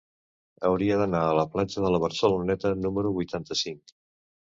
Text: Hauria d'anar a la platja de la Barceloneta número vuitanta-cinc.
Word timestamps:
Hauria 0.69 0.95
d'anar 1.01 1.19
a 1.25 1.35
la 1.39 1.43
platja 1.55 1.83
de 1.83 1.91
la 1.95 1.99
Barceloneta 2.03 2.73
número 2.87 3.13
vuitanta-cinc. 3.19 3.95